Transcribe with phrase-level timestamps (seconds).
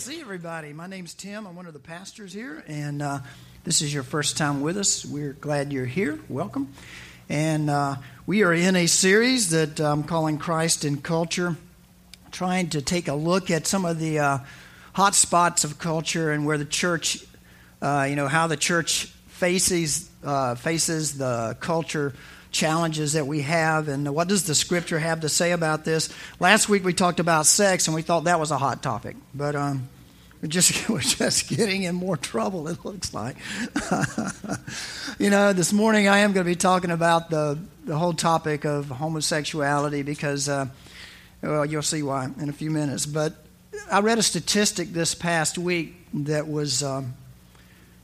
[0.00, 0.72] See everybody.
[0.72, 1.46] My name's Tim.
[1.46, 3.18] I'm one of the pastors here, and uh,
[3.64, 5.04] this is your first time with us.
[5.04, 6.18] We're glad you're here.
[6.30, 6.72] Welcome.
[7.28, 11.54] And uh, we are in a series that I'm calling Christ and Culture,
[12.32, 14.38] trying to take a look at some of the uh,
[14.94, 17.22] hot spots of culture and where the church,
[17.82, 22.14] uh, you know, how the church faces uh, faces the culture
[22.50, 26.08] challenges that we have and what does the scripture have to say about this?
[26.38, 29.54] Last week we talked about sex and we thought that was a hot topic but
[29.54, 29.88] um,
[30.42, 33.36] we're just we're just getting in more trouble it looks like.
[35.18, 38.64] You know this morning i am going to be talking about the the whole topic
[38.64, 40.64] of homosexuality because uh,
[41.42, 43.34] well you'll see why in a few minutes but
[43.92, 47.12] i read a statistic this past week that was um,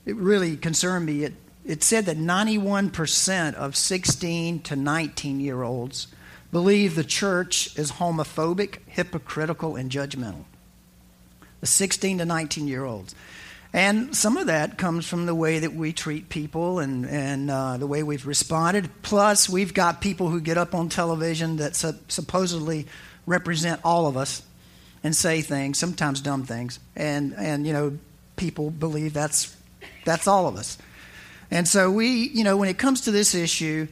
[0.06, 1.24] it really concerned me.
[1.24, 1.34] It
[1.66, 6.06] it said that 91% of 16 to 19 year olds
[6.52, 10.44] believe the church is homophobic, hypocritical, and judgmental.
[11.60, 13.14] The 16 to 19 year olds.
[13.72, 17.76] And some of that comes from the way that we treat people and, and uh,
[17.76, 18.88] the way we've responded.
[19.02, 22.86] Plus, we've got people who get up on television that su- supposedly
[23.26, 24.40] represent all of us
[25.02, 26.78] and say things, sometimes dumb things.
[26.94, 27.98] And, and you know,
[28.36, 29.54] people believe that's,
[30.04, 30.78] that's all of us.
[31.50, 33.88] And so we, you know, when it comes to this issue,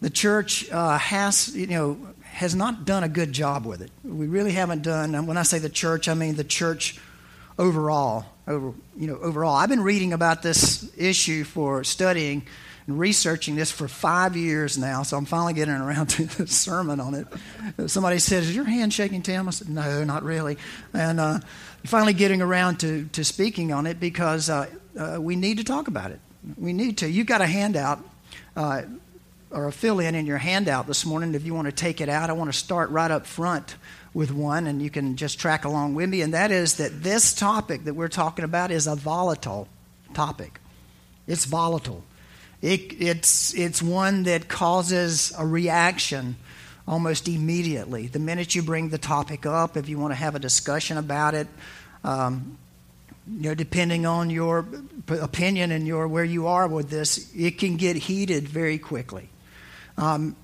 [0.00, 3.90] the church uh, has, you know, has not done a good job with it.
[4.04, 5.14] We really haven't done.
[5.14, 6.98] And when I say the church, I mean the church
[7.58, 8.26] overall.
[8.46, 12.46] Over, you know, overall, I've been reading about this issue for studying
[12.86, 15.02] and researching this for five years now.
[15.02, 17.90] So I'm finally getting around to the sermon on it.
[17.90, 20.56] Somebody said, "Is your hand shaking, Tim?" I said, "No, not really."
[20.94, 21.40] And uh,
[21.84, 24.66] finally getting around to to speaking on it because uh,
[24.98, 26.20] uh, we need to talk about it
[26.56, 27.08] we need to.
[27.08, 28.02] You've got a handout
[28.56, 28.82] uh,
[29.50, 31.34] or a fill in in your handout this morning.
[31.34, 33.76] If you want to take it out, I want to start right up front
[34.14, 36.22] with one, and you can just track along with me.
[36.22, 39.68] And that is that this topic that we're talking about is a volatile
[40.14, 40.60] topic.
[41.26, 42.04] It's volatile.
[42.62, 46.36] It, it's, it's one that causes a reaction
[46.86, 48.06] almost immediately.
[48.06, 51.34] The minute you bring the topic up, if you want to have a discussion about
[51.34, 51.46] it,
[52.02, 52.58] um,
[53.36, 54.66] you know, depending on your
[55.08, 59.28] opinion and your where you are with this, it can get heated very quickly.
[59.96, 60.36] Um,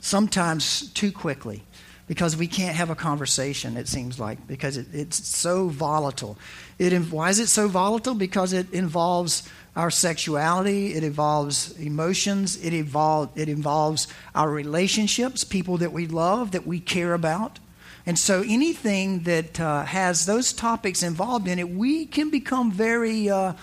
[0.00, 1.62] sometimes too quickly,
[2.06, 3.76] because we can't have a conversation.
[3.76, 6.36] It seems like because it, it's so volatile.
[6.78, 8.14] It why is it so volatile?
[8.14, 10.94] Because it involves our sexuality.
[10.94, 12.56] It involves emotions.
[12.64, 17.58] It involve it involves our relationships, people that we love, that we care about.
[18.06, 23.28] And so anything that uh, has those topics involved in it, we can become very
[23.28, 23.54] uh,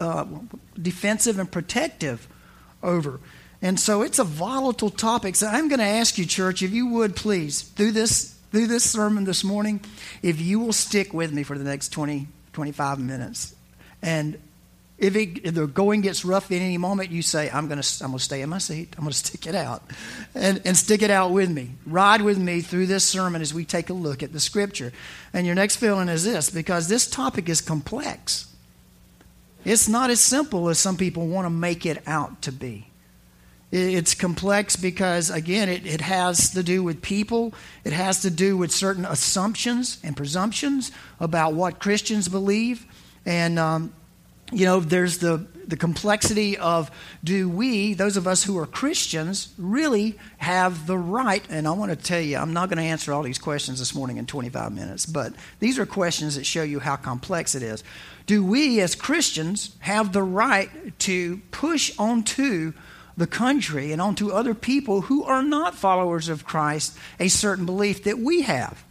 [0.00, 0.24] uh,
[0.80, 2.26] defensive and protective
[2.82, 3.20] over.
[3.62, 5.36] And so it's a volatile topic.
[5.36, 8.90] So I'm going to ask you, church, if you would please, through this, through this
[8.90, 9.80] sermon this morning,
[10.22, 13.54] if you will stick with me for the next 20, 25 minutes.
[14.02, 14.38] And
[15.04, 18.04] if, it, if, the going gets rough at any moment, you say, I'm going to
[18.04, 18.94] I'm gonna stay in my seat.
[18.96, 19.82] I'm going to stick it out.
[20.34, 21.72] And, and stick it out with me.
[21.86, 24.92] Ride with me through this sermon as we take a look at the scripture.
[25.34, 28.50] And your next feeling is this because this topic is complex.
[29.64, 32.88] It's not as simple as some people want to make it out to be.
[33.70, 37.52] It's complex because, again, it, it has to do with people.
[37.82, 42.86] It has to do with certain assumptions and presumptions about what Christians believe.
[43.26, 43.92] And um,
[44.54, 46.90] you know, there's the, the complexity of
[47.22, 51.44] do we, those of us who are Christians, really have the right?
[51.50, 53.94] And I want to tell you, I'm not going to answer all these questions this
[53.94, 57.82] morning in 25 minutes, but these are questions that show you how complex it is.
[58.26, 62.72] Do we, as Christians, have the right to push onto
[63.16, 68.04] the country and onto other people who are not followers of Christ a certain belief
[68.04, 68.84] that we have?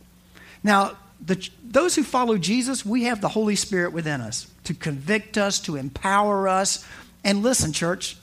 [0.64, 5.38] Now, the, those who follow Jesus, we have the Holy Spirit within us to convict
[5.38, 6.86] us, to empower us.
[7.24, 8.18] And listen, church,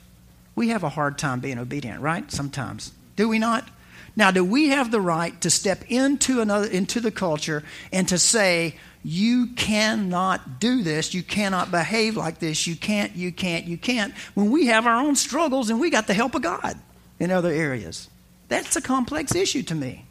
[0.55, 2.31] we have a hard time being obedient, right?
[2.31, 2.93] Sometimes.
[3.17, 3.69] Do we not?
[4.17, 8.19] Now, do we have the right to step into another into the culture and to
[8.19, 13.79] say, you cannot do this, you cannot behave like this, you can't, you can't, you
[13.79, 16.79] can't, when we have our own struggles and we got the help of God
[17.19, 18.11] in other areas?
[18.49, 20.05] That's a complex issue to me.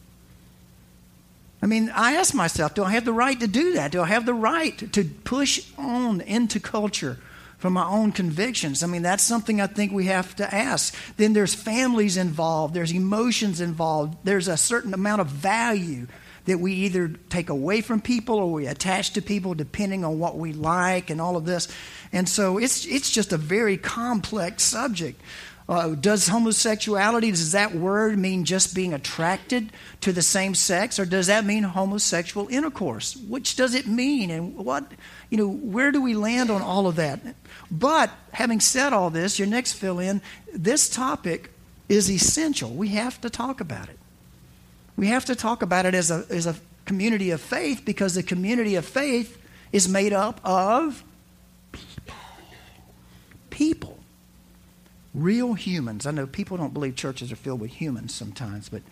[1.66, 3.92] Mean, I ask myself, do I have the right to do that?
[3.92, 7.18] Do I have the right to push on into culture
[7.58, 8.82] from my own convictions?
[8.82, 10.96] I mean, that's something I think we have to ask.
[11.18, 16.08] Then there's families involved, there's emotions involved, there's a certain amount of value
[16.46, 20.38] that we either take away from people or we attach to people depending on what
[20.38, 21.68] we like and all of this.
[22.12, 25.22] And so it's, it's just a very complex subject.
[25.70, 29.72] Uh, does homosexuality, does that word mean just being attracted
[30.02, 33.16] to the same sex, or does that mean homosexual intercourse?
[33.16, 34.92] Which does it mean, and what,
[35.30, 37.20] you know, where do we land on all of that?
[37.70, 41.52] But having said all this, your next fill in, this topic
[41.88, 42.72] is essential.
[42.72, 44.00] We have to talk about it.
[44.98, 46.56] We have to talk about it as a, as a
[46.86, 49.40] community of faith because the community of faith
[49.72, 51.04] is made up of
[53.52, 53.99] people.
[55.14, 56.06] Real humans.
[56.06, 58.84] I know people don't believe churches are filled with humans sometimes, but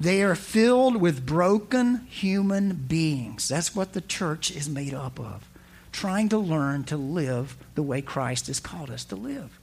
[0.00, 3.48] they are filled with broken human beings.
[3.48, 5.48] That's what the church is made up of.
[5.90, 9.58] Trying to learn to live the way Christ has called us to live.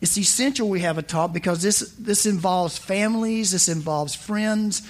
[0.00, 4.82] It's essential we have a talk because this, this involves families, this involves friends,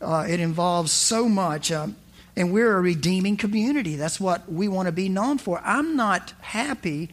[0.00, 1.72] uh, it involves so much.
[1.72, 1.88] Uh,
[2.36, 3.96] and we're a redeeming community.
[3.96, 5.60] That's what we want to be known for.
[5.64, 7.10] I'm not happy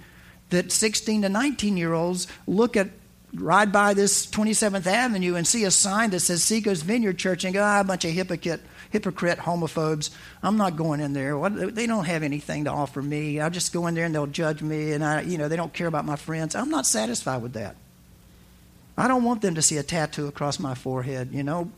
[0.50, 2.90] that 16 to 19 year olds look at
[3.34, 7.54] ride by this 27th Avenue and see a sign that says Seacoast Vineyard Church and
[7.54, 10.10] go, ah, a bunch of hypocrite hypocrite homophobes.
[10.42, 11.38] I'm not going in there.
[11.38, 13.40] What, they don't have anything to offer me.
[13.40, 15.74] I'll just go in there and they'll judge me, and I, you know, they don't
[15.74, 16.56] care about my friends.
[16.56, 17.76] I'm not satisfied with that.
[18.98, 21.72] I don't want them to see a tattoo across my forehead, you know,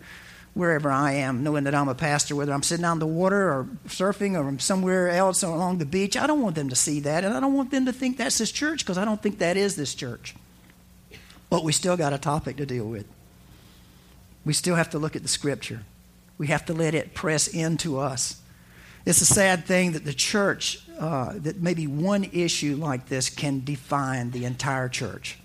[0.60, 3.68] wherever I am, knowing that I'm a pastor, whether I'm sitting on the water or
[3.88, 6.18] surfing or I'm somewhere else or along the beach.
[6.18, 8.38] I don't want them to see that, and I don't want them to think that's
[8.38, 10.36] this church because I don't think that is this church.
[11.50, 13.08] But we still got a topic to deal with.
[14.46, 15.84] We still have to look at the scripture.
[16.38, 18.42] We have to let it press into us.
[19.06, 23.64] It's a sad thing that the church, uh, that maybe one issue like this can
[23.64, 25.40] define the entire church.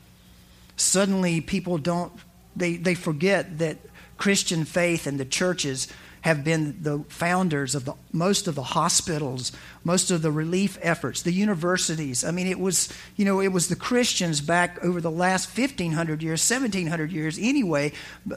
[0.76, 2.12] Suddenly, people don't,
[2.56, 3.78] they, they forget that
[4.16, 5.88] Christian faith and the churches
[6.24, 9.52] have been the founders of the, most of the hospitals,
[9.84, 12.24] most of the relief efforts, the universities.
[12.24, 16.22] I mean, it was, you know, it was the Christians back over the last 1500
[16.22, 17.92] years, 1700 years anyway,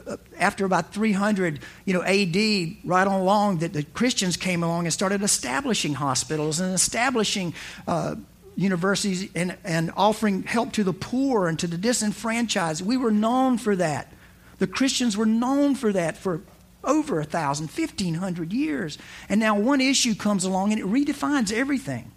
[0.06, 2.36] uh, after about 300, you know, AD,
[2.84, 7.54] right on along, that the Christians came along and started establishing hospitals and establishing
[7.86, 8.16] uh,
[8.54, 12.84] universities and, and offering help to the poor and to the disenfranchised.
[12.84, 14.12] We were known for that.
[14.58, 16.42] The Christians were known for that for
[16.84, 18.98] over a thousand, fifteen hundred years.
[19.28, 22.12] And now one issue comes along and it redefines everything.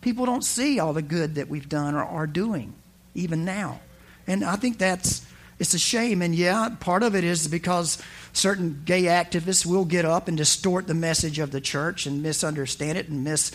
[0.00, 2.74] People don't see all the good that we've done or are doing,
[3.14, 3.80] even now.
[4.26, 5.24] And I think that's
[5.58, 6.22] it's a shame.
[6.22, 8.02] And yeah, part of it is because
[8.32, 12.98] certain gay activists will get up and distort the message of the church and misunderstand
[12.98, 13.52] it and mis,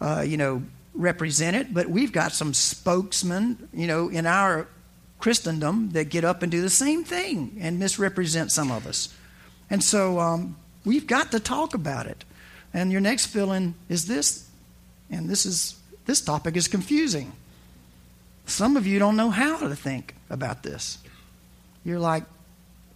[0.00, 0.62] uh, you know,
[0.94, 1.74] represent it.
[1.74, 4.66] But we've got some spokesmen, you know, in our
[5.22, 9.14] Christendom that get up and do the same thing and misrepresent some of us.
[9.70, 12.24] And so um, we've got to talk about it.
[12.74, 14.48] And your next fill in is this,
[15.10, 15.76] and this is
[16.06, 17.30] this topic is confusing.
[18.46, 20.98] Some of you don't know how to think about this.
[21.84, 22.24] You're like,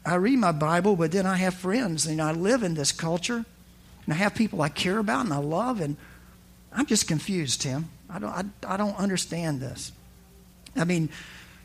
[0.04, 3.44] I read my Bible, but then I have friends, and I live in this culture,
[4.04, 5.96] and I have people I care about and I love, and
[6.72, 7.88] I'm just confused, Tim.
[8.10, 9.92] I don't, I, I don't understand this.
[10.74, 11.08] I mean,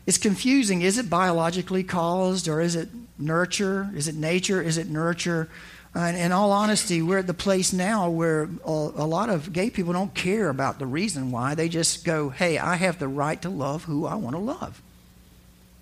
[0.06, 0.82] it's confusing.
[0.82, 3.90] Is it biologically caused or is it nurture?
[3.94, 4.60] Is it nature?
[4.60, 5.48] Is it nurture?
[5.94, 9.92] And in all honesty, we're at the place now where a lot of gay people
[9.92, 11.54] don't care about the reason why.
[11.54, 14.80] They just go, hey, I have the right to love who I want to love.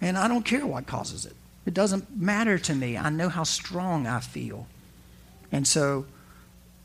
[0.01, 1.35] And I don't care what causes it.
[1.65, 2.97] It doesn't matter to me.
[2.97, 4.67] I know how strong I feel.
[5.53, 6.07] And so,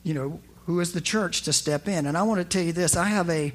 [0.04, 2.06] you know, who is the church to step in?
[2.06, 3.54] And I want to tell you this I have a,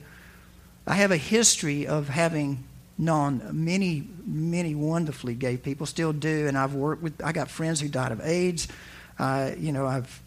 [0.86, 2.64] I have a history of having
[3.00, 7.80] known many, many wonderfully gay people, still do, and I've worked with, I got friends
[7.80, 8.68] who died of AIDS.
[9.18, 10.20] Uh, you know, I've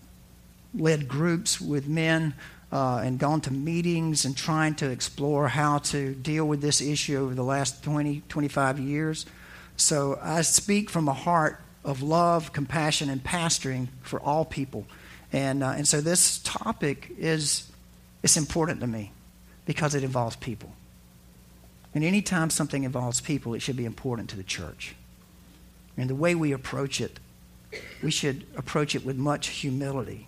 [0.74, 2.34] led groups with men
[2.72, 7.18] uh, and gone to meetings and trying to explore how to deal with this issue
[7.20, 9.25] over the last 20, 25 years.
[9.77, 14.88] So I speak from a heart of love, compassion, and pastoring for all people.
[15.32, 17.70] And, uh, and so this topic is
[18.24, 19.12] it's important to me
[19.65, 20.72] because it involves people.
[21.96, 24.96] And anytime something involves people, it should be important to the church.
[25.96, 27.20] And the way we approach it,
[28.02, 30.28] we should approach it with much humility.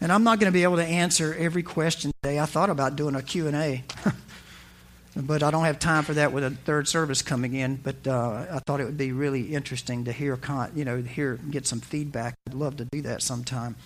[0.00, 2.38] And I'm not going to be able to answer every question today.
[2.38, 3.84] I thought about doing a Q&A.
[5.16, 7.76] but I don't have time for that with a third service coming in.
[7.76, 10.38] But uh, I thought it would be really interesting to hear,
[10.74, 12.34] you know, hear get some feedback.
[12.46, 13.76] I'd love to do that sometime.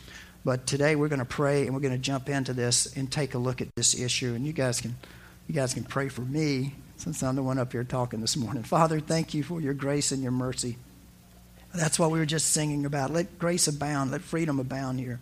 [0.45, 3.35] But today we're going to pray and we're going to jump into this and take
[3.35, 4.35] a look at this issue.
[4.35, 4.97] And you guys can,
[5.47, 8.65] you guys can pray for me since I'm the one up here talking this morning.
[8.65, 10.77] Father, thank you for your grace and your mercy.
[11.75, 13.13] That's what we were just singing about.
[13.13, 15.21] Let grace abound, let freedom abound here,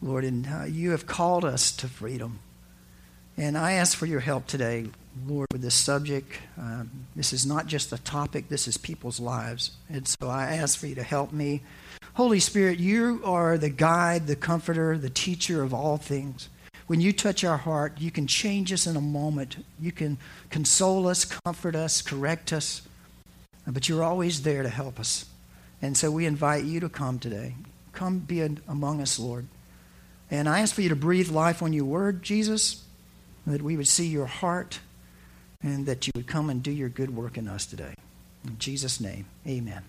[0.00, 0.24] Lord.
[0.24, 2.40] And uh, you have called us to freedom.
[3.38, 4.86] And I ask for your help today,
[5.26, 6.38] Lord, with this subject.
[6.58, 9.70] Um, this is not just a topic, this is people's lives.
[9.88, 11.62] And so I ask for you to help me.
[12.14, 16.50] Holy Spirit, you are the guide, the comforter, the teacher of all things.
[16.92, 19.64] When you touch our heart, you can change us in a moment.
[19.80, 20.18] You can
[20.50, 22.82] console us, comfort us, correct us.
[23.66, 25.24] But you're always there to help us.
[25.80, 27.54] And so we invite you to come today.
[27.94, 29.46] Come be among us, Lord.
[30.30, 32.84] And I ask for you to breathe life on your word, Jesus,
[33.46, 34.80] that we would see your heart
[35.62, 37.94] and that you would come and do your good work in us today.
[38.44, 39.82] In Jesus' name, amen.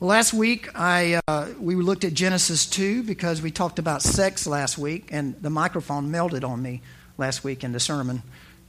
[0.00, 4.76] Last week I uh, we looked at Genesis 2 because we talked about sex last
[4.76, 6.82] week, and the microphone melted on me
[7.16, 8.24] last week in the sermon.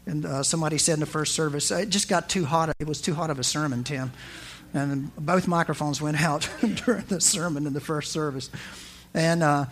[0.05, 2.71] And uh, somebody said in the first service, it just got too hot.
[2.79, 4.11] It was too hot of a sermon, Tim.
[4.71, 6.47] And both microphones went out
[6.85, 8.51] during the sermon in the first service.
[9.15, 9.65] And uh,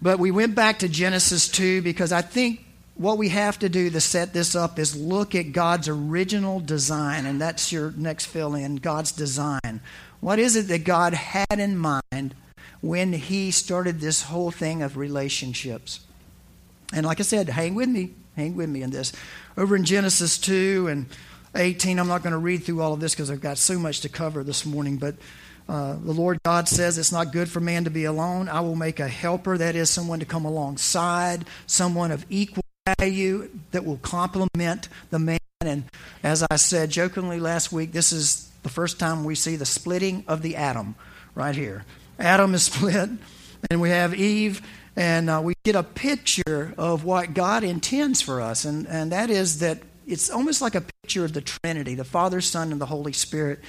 [0.00, 2.64] but we went back to Genesis 2 because I think
[2.94, 7.26] what we have to do to set this up is look at God's original design,
[7.26, 9.80] and that's your next fill in God's design.
[10.20, 12.34] What is it that God had in mind
[12.80, 16.00] when He started this whole thing of relationships?
[16.92, 19.12] And like I said, hang with me, hang with me in this.
[19.56, 21.06] Over in Genesis 2 and
[21.54, 24.00] 18, I'm not going to read through all of this because I've got so much
[24.00, 25.14] to cover this morning, but
[25.68, 28.48] uh, the Lord God says it's not good for man to be alone.
[28.48, 32.64] I will make a helper, that is, someone to come alongside, someone of equal
[32.98, 35.38] value that will complement the man.
[35.60, 35.84] And
[36.22, 40.24] as I said jokingly last week, this is the first time we see the splitting
[40.28, 40.94] of the atom
[41.34, 41.84] right here.
[42.18, 43.10] Adam is split,
[43.70, 44.62] and we have Eve,
[44.96, 49.30] and uh, we get a picture of what God intends for us, and, and that
[49.30, 52.86] is that it's almost like a picture of the Trinity, the Father, Son, and the
[52.86, 53.60] Holy Spirit,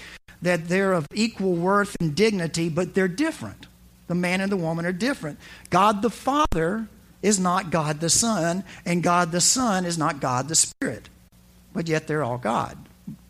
[0.41, 3.67] that they're of equal worth and dignity, but they're different.
[4.07, 5.39] The man and the woman are different.
[5.69, 6.87] God the Father
[7.21, 11.09] is not God the Son, and God the Son is not God the Spirit,
[11.73, 12.77] but yet they're all God.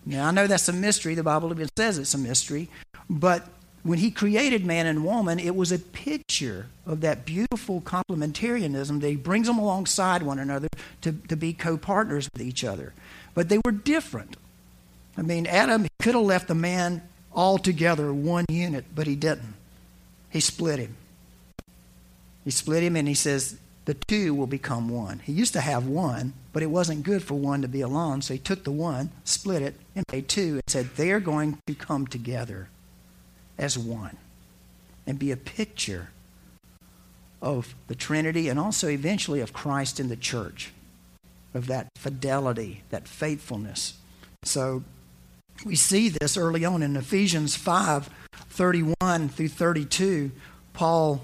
[0.06, 1.16] Now, I know that's a mystery.
[1.16, 2.70] The Bible even says it's a mystery.
[3.10, 3.48] But
[3.84, 9.10] when he created man and woman, it was a picture of that beautiful complementarianism that
[9.10, 10.68] he brings them alongside one another
[11.02, 12.94] to, to be co partners with each other.
[13.34, 14.38] But they were different.
[15.18, 17.02] I mean, Adam could have left the man
[17.34, 19.56] all together, one unit, but he didn't.
[20.30, 20.96] He split him.
[22.44, 25.20] He split him and he says, the two will become one.
[25.20, 28.34] He used to have one, but it wasn't good for one to be alone, so
[28.34, 32.08] he took the one, split it, and made two, and said they're going to come
[32.08, 32.70] together
[33.58, 34.18] as one
[35.08, 36.10] and be a picture
[37.42, 40.72] of the Trinity and also eventually of Christ in the church,
[41.54, 43.96] of that fidelity, that faithfulness.
[44.44, 44.84] So
[45.66, 48.10] we see this early on in Ephesians 5
[48.50, 50.32] 31 through 32.
[50.74, 51.24] Paul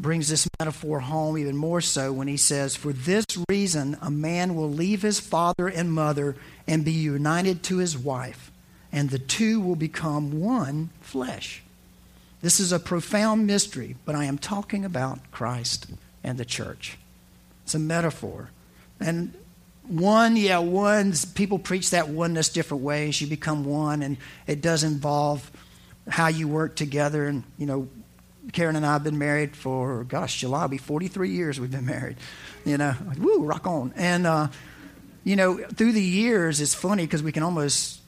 [0.00, 4.54] brings this metaphor home even more so when he says, For this reason, a man
[4.54, 6.36] will leave his father and mother
[6.66, 8.52] and be united to his wife,
[8.92, 11.62] and the two will become one flesh.
[12.40, 15.86] This is a profound mystery, but I am talking about Christ
[16.22, 16.96] and the church.
[17.64, 18.50] It's a metaphor.
[19.00, 19.34] And
[19.88, 23.20] one, yeah, one, people preach that oneness different ways.
[23.20, 25.50] You become one, and it does involve
[26.06, 27.88] how you work together and, you know,
[28.52, 31.86] Karen and I have been married for, gosh, July will be 43 years we've been
[31.86, 32.16] married.
[32.64, 33.92] You know, like, woo, rock on.
[33.96, 34.48] And, uh,
[35.24, 38.00] you know, through the years, it's funny because we can almost,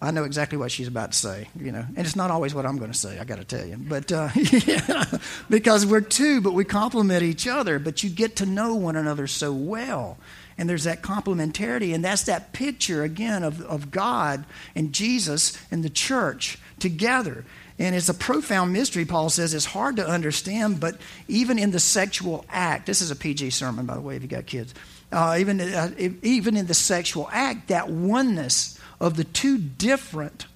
[0.00, 2.64] I know exactly what she's about to say, you know, and it's not always what
[2.66, 3.76] I'm going to say, I got to tell you.
[3.76, 5.04] But, uh, yeah,
[5.50, 9.26] because we're two, but we complement each other, but you get to know one another
[9.26, 10.16] so well.
[10.56, 15.82] And there's that complementarity, and that's that picture, again, of, of God and Jesus and
[15.82, 17.44] the church together.
[17.78, 19.52] And it's a profound mystery, Paul says.
[19.52, 23.86] It's hard to understand, but even in the sexual act, this is a PG sermon,
[23.86, 24.74] by the way, if you got kids.
[25.10, 25.90] Uh, even, uh,
[26.22, 30.46] even in the sexual act, that oneness of the two different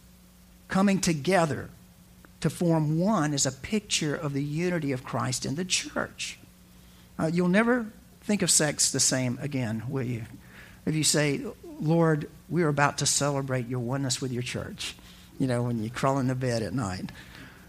[0.69, 1.71] coming together
[2.41, 6.39] to form one is a picture of the unity of Christ in the church.
[7.19, 7.87] Uh, you'll never
[8.21, 10.25] think of sex the same again, will you?
[10.87, 11.41] If you say,
[11.81, 14.95] Lord, we're about to celebrate your oneness with your church
[15.39, 17.11] you know, when you crawl into bed at night.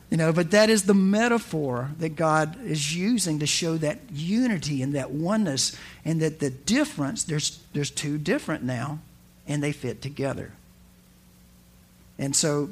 [0.10, 4.82] You know, but that is the metaphor that God is using to show that unity
[4.82, 9.00] and that oneness and that the difference, there's, there's two different now,
[9.48, 10.52] and they fit together.
[12.18, 12.70] And so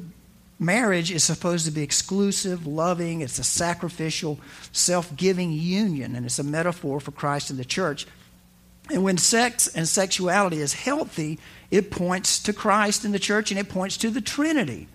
[0.59, 4.39] marriage is supposed to be exclusive, loving, it's a sacrificial,
[4.71, 8.07] self giving union, and it's a metaphor for Christ and the church.
[8.89, 11.39] And when sex and sexuality is healthy,
[11.71, 14.87] it points to Christ and the church and it points to the Trinity.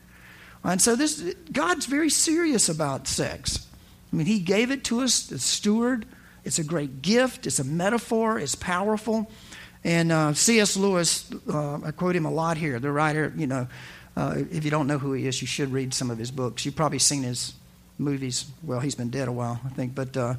[0.65, 3.67] And so this God's very serious about sex.
[4.13, 6.07] I mean, he gave it to us, the steward.
[6.45, 9.31] It's a great gift, it's a metaphor, it's powerful.
[9.85, 10.77] And uh, C.S.
[10.77, 13.67] Lewis, uh, I quote him a lot here, the writer, you know,
[14.17, 16.65] uh, if you don't know who he is, you should read some of his books.
[16.65, 17.55] You've probably seen his
[17.99, 18.47] movies.
[18.63, 20.35] Well, he's been dead a while, I think, but uh,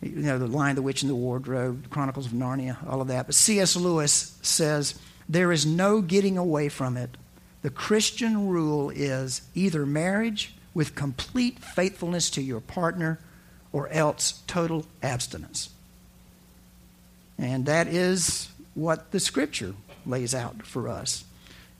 [0.00, 3.26] you know, The Lion, the Witch, and the Wardrobe, Chronicles of Narnia, all of that.
[3.26, 3.76] But C.S.
[3.76, 4.98] Lewis says,
[5.30, 7.16] There is no getting away from it.
[7.62, 13.20] The Christian rule is either marriage with complete faithfulness to your partner
[13.72, 15.70] or else total abstinence.
[17.38, 21.24] And that is what the scripture lays out for us.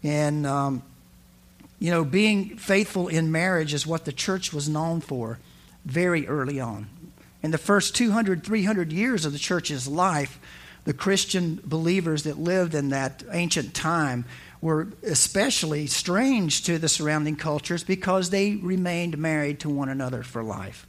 [0.05, 0.85] And, um,
[1.81, 5.41] you know, being faithful in marriage is what the church was known for
[5.85, 6.89] very early on.
[7.43, 10.39] In the first 200, 300 years of the church's life,
[10.85, 14.25] the Christian believers that lived in that ancient time
[14.61, 20.43] were especially strange to the surrounding cultures because they remained married to one another for
[20.43, 20.87] life.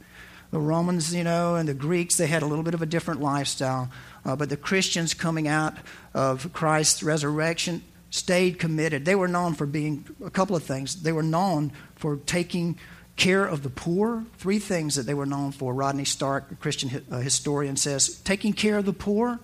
[0.50, 3.22] The Romans, you know, and the Greeks, they had a little bit of a different
[3.22, 3.90] lifestyle.
[4.24, 5.76] Uh, but the Christians coming out
[6.12, 9.06] of Christ's resurrection stayed committed.
[9.06, 11.02] They were known for being a couple of things.
[11.02, 12.78] They were known for taking
[13.16, 14.24] care of the poor.
[14.36, 15.72] Three things that they were known for.
[15.72, 19.40] Rodney Stark, a Christian uh, historian, says taking care of the poor,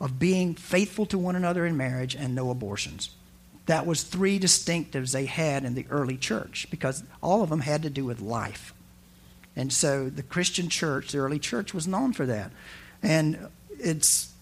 [0.00, 3.10] of being faithful to one another in marriage, and no abortions.
[3.66, 7.82] That was three distinctives they had in the early church because all of them had
[7.82, 8.72] to do with life.
[9.56, 12.52] And so the Christian church, the early church, was known for that.
[13.02, 14.32] And it's,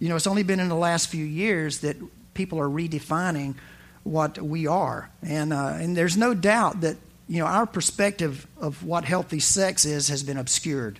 [0.00, 1.96] you know, it's only been in the last few years that
[2.34, 3.54] people are redefining
[4.02, 5.10] what we are.
[5.22, 6.96] And, uh, and there's no doubt that,
[7.28, 10.98] you know, our perspective of what healthy sex is has been obscured.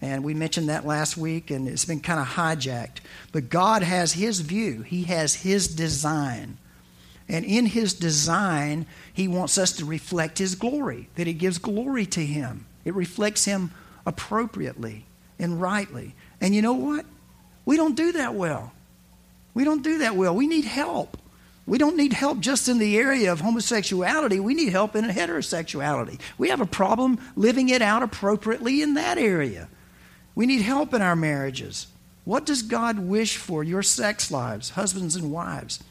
[0.00, 2.98] And we mentioned that last week, and it's been kind of hijacked.
[3.32, 6.58] But God has His view, He has His design.
[7.28, 12.06] And in His design, He wants us to reflect His glory, that He gives glory
[12.06, 12.66] to Him.
[12.84, 13.72] It reflects Him
[14.06, 15.04] appropriately
[15.38, 16.14] and rightly.
[16.40, 17.04] And you know what?
[17.64, 18.72] We don't do that well.
[19.54, 20.34] We don't do that well.
[20.34, 21.18] We need help.
[21.66, 24.40] We don't need help just in the area of homosexuality.
[24.40, 26.18] We need help in heterosexuality.
[26.38, 29.68] We have a problem living it out appropriately in that area.
[30.38, 31.88] We need help in our marriages.
[32.24, 35.82] What does God wish for your sex lives, husbands and wives?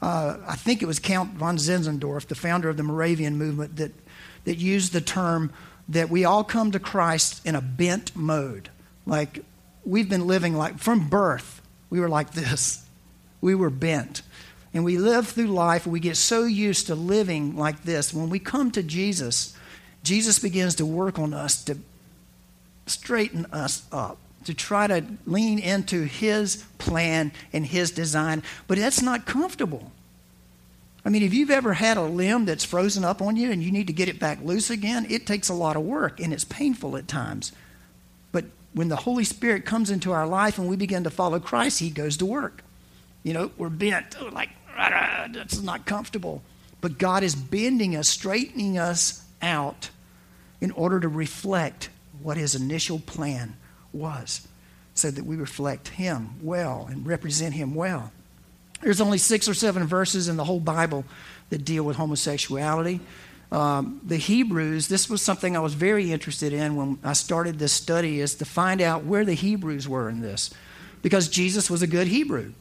[0.00, 3.92] Uh, I think it was Count von Zinzendorf, the founder of the Moravian movement, that,
[4.44, 5.52] that used the term
[5.86, 8.70] that we all come to Christ in a bent mode.
[9.04, 9.44] Like
[9.84, 11.60] we've been living like from birth,
[11.90, 12.86] we were like this.
[13.42, 14.22] We were bent.
[14.72, 18.14] And we live through life, we get so used to living like this.
[18.14, 19.54] When we come to Jesus,
[20.02, 21.76] Jesus begins to work on us to
[22.90, 28.42] straighten us up, to try to lean into His plan and His design.
[28.66, 29.92] But that's not comfortable.
[31.04, 33.72] I mean, if you've ever had a limb that's frozen up on you and you
[33.72, 36.44] need to get it back loose again, it takes a lot of work and it's
[36.44, 37.52] painful at times
[38.32, 41.78] But when the Holy Spirit comes into our life and we begin to follow Christ,
[41.78, 42.62] He goes to work.
[43.22, 46.42] You know, we're bent, oh, like, that's not comfortable.
[46.80, 49.90] But God is bending us, straightening us out
[50.60, 51.90] in order to reflect
[52.22, 53.56] what His initial plan
[53.92, 54.46] was,
[54.94, 58.12] so that we reflect Him well and represent Him well.
[58.82, 61.04] There's only six or seven verses in the whole Bible
[61.50, 63.00] that deal with homosexuality
[63.52, 67.72] um, the Hebrews, this was something I was very interested in when I started this
[67.72, 70.54] study, is to find out where the Hebrews were in this.
[71.02, 72.52] Because Jesus was a good Hebrew.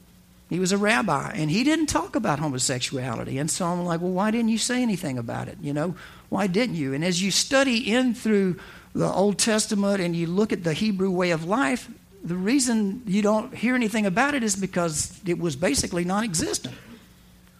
[0.49, 3.37] He was a rabbi, and he didn't talk about homosexuality.
[3.37, 5.59] And so I'm like, well, why didn't you say anything about it?
[5.61, 5.95] You know,
[6.29, 6.93] why didn't you?
[6.93, 8.59] And as you study in through
[8.93, 11.89] the Old Testament and you look at the Hebrew way of life,
[12.23, 16.75] the reason you don't hear anything about it is because it was basically non existent.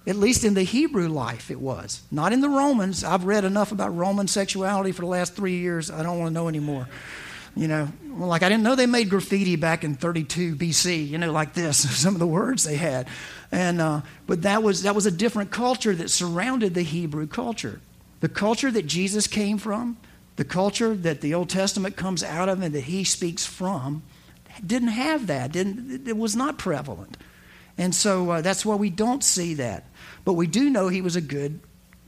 [0.08, 2.02] At least in the Hebrew life, it was.
[2.10, 3.04] Not in the Romans.
[3.04, 5.92] I've read enough about Roman sexuality for the last three years.
[5.92, 6.88] I don't want to know anymore.
[7.56, 11.08] You know, like I didn't know they made graffiti back in 32 BC.
[11.08, 11.78] You know, like this.
[12.00, 13.08] Some of the words they had,
[13.52, 17.82] and uh, but that was that was a different culture that surrounded the Hebrew culture,
[18.22, 19.98] the culture that Jesus came from,
[20.40, 24.04] the culture that the Old Testament comes out of and that He speaks from.
[24.66, 25.52] Didn't have that.
[25.52, 27.18] Didn't it was not prevalent,
[27.78, 29.84] and so uh, that's why we don't see that.
[30.24, 31.60] But we do know he was a good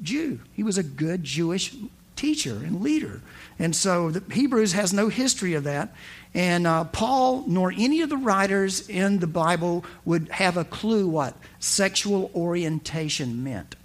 [0.02, 0.40] Jew.
[0.54, 1.76] He was a good Jewish
[2.16, 3.22] teacher and leader.
[3.60, 5.94] And so the Hebrews has no history of that.
[6.34, 11.08] And uh, Paul nor any of the writers in the Bible would have a clue
[11.08, 13.76] what sexual orientation meant.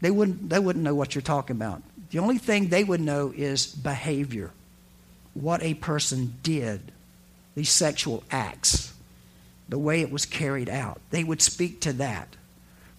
[0.00, 1.82] They wouldn't, they wouldn't know what you're talking about.
[2.16, 4.50] The only thing they would know is behavior,
[5.34, 6.80] what a person did,
[7.54, 8.94] these sexual acts,
[9.68, 10.98] the way it was carried out.
[11.10, 12.34] They would speak to that.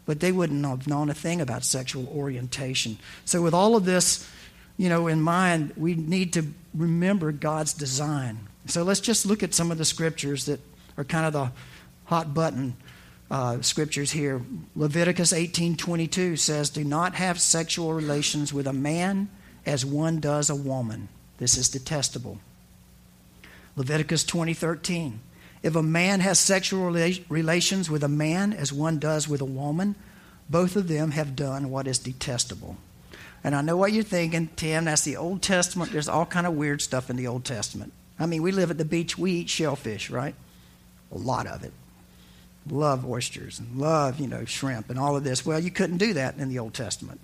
[0.05, 2.99] But they wouldn't have known a thing about sexual orientation.
[3.25, 4.29] So, with all of this,
[4.77, 8.47] you know, in mind, we need to remember God's design.
[8.67, 10.59] So let's just look at some of the scriptures that
[10.95, 11.51] are kind of the
[12.05, 12.75] hot button
[13.29, 14.41] uh, scriptures here.
[14.75, 19.29] Leviticus 18:22 says, "Do not have sexual relations with a man
[19.65, 21.09] as one does a woman.
[21.37, 22.39] This is detestable."
[23.75, 25.19] Leviticus 20:13,
[25.61, 29.45] "If a man has sexual rela- relations with a man as one does with a
[29.45, 29.95] woman,
[30.49, 32.77] both of them have done what is detestable."
[33.43, 35.91] And I know what you're thinking, Tim, that's the Old Testament.
[35.91, 37.93] There's all kind of weird stuff in the Old Testament.
[38.19, 40.35] I mean, we live at the beach, we eat shellfish, right?
[41.11, 41.71] A lot of it.
[42.69, 45.45] Love oysters and love, you know, shrimp and all of this.
[45.45, 47.19] Well, you couldn't do that in the Old Testament.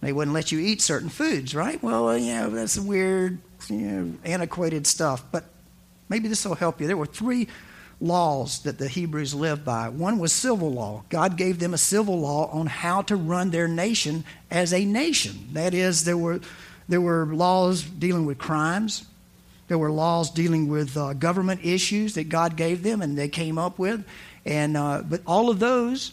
[0.00, 1.80] They wouldn't let you eat certain foods, right?
[1.82, 5.24] Well, you know, that's weird, you know, antiquated stuff.
[5.30, 5.44] But
[6.08, 6.86] maybe this will help you.
[6.86, 7.48] There were three
[8.00, 9.88] laws that the Hebrews lived by.
[9.88, 11.04] One was civil law.
[11.08, 15.48] God gave them a civil law on how to run their nation as a nation.
[15.52, 16.40] That is, there were,
[16.88, 19.06] there were laws dealing with crimes,
[19.68, 23.56] there were laws dealing with uh, government issues that God gave them and they came
[23.56, 24.04] up with.
[24.44, 26.12] And, uh, but all of those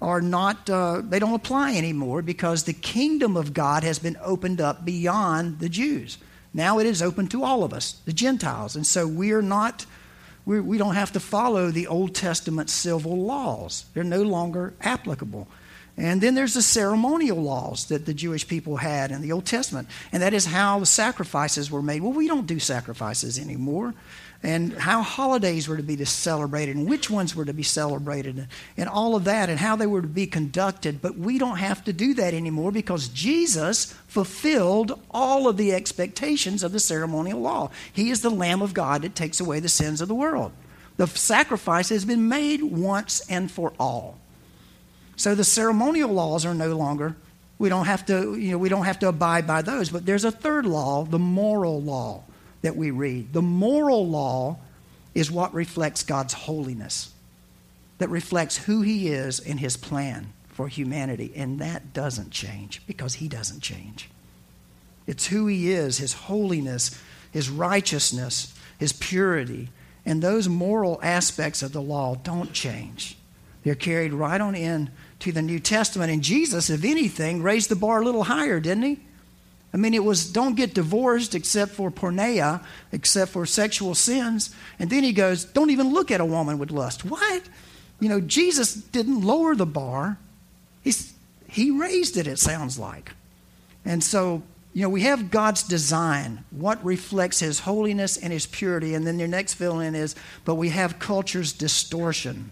[0.00, 4.60] are not, uh, they don't apply anymore because the kingdom of God has been opened
[4.60, 6.18] up beyond the Jews.
[6.52, 8.76] Now it is open to all of us, the Gentiles.
[8.76, 9.86] And so we are not
[10.46, 14.72] we're, we do not have to follow the Old Testament civil laws, they're no longer
[14.80, 15.48] applicable.
[15.98, 19.88] And then there's the ceremonial laws that the Jewish people had in the Old Testament,
[20.12, 22.02] and that is how the sacrifices were made.
[22.02, 23.94] Well, we don't do sacrifices anymore
[24.42, 28.46] and how holidays were to be celebrated and which ones were to be celebrated
[28.76, 31.00] and all of that and how they were to be conducted.
[31.00, 36.62] But we don't have to do that anymore because Jesus fulfilled all of the expectations
[36.62, 37.70] of the ceremonial law.
[37.92, 40.52] He is the Lamb of God that takes away the sins of the world.
[40.96, 44.18] The sacrifice has been made once and for all.
[45.16, 47.16] So the ceremonial laws are no longer
[47.58, 50.24] we don't have to you know we don't have to abide by those but there's
[50.24, 52.22] a third law the moral law
[52.66, 53.32] that we read.
[53.32, 54.58] The moral law
[55.14, 57.12] is what reflects God's holiness,
[57.98, 61.32] that reflects who He is and His plan for humanity.
[61.36, 64.10] And that doesn't change because He doesn't change.
[65.06, 67.00] It's who He is, His holiness,
[67.30, 69.68] His righteousness, His purity.
[70.04, 73.16] And those moral aspects of the law don't change.
[73.62, 76.10] They're carried right on in to the New Testament.
[76.10, 78.98] And Jesus, if anything, raised the bar a little higher, didn't he?
[79.76, 84.54] I mean, it was don't get divorced except for porneia, except for sexual sins.
[84.78, 87.04] And then he goes, don't even look at a woman with lust.
[87.04, 87.42] What?
[88.00, 90.16] You know, Jesus didn't lower the bar,
[90.82, 91.12] He's,
[91.46, 93.12] he raised it, it sounds like.
[93.84, 98.94] And so, you know, we have God's design, what reflects his holiness and his purity.
[98.94, 100.14] And then your next fill in is,
[100.46, 102.50] but we have culture's distortion.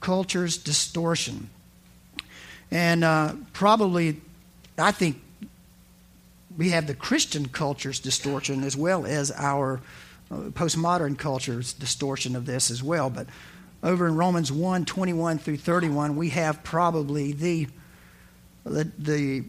[0.00, 1.50] Culture's distortion.
[2.70, 4.20] And uh, probably,
[4.78, 5.20] I think
[6.56, 9.80] we have the Christian culture's distortion as well as our
[10.30, 13.10] uh, postmodern culture's distortion of this as well.
[13.10, 13.26] But
[13.82, 17.68] over in Romans 1 21 through 31, we have probably the,
[18.64, 19.44] the, the